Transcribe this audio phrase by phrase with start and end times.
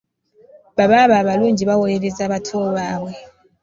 [0.77, 3.13] Babaaba abalungi bawolereza bato baabwe.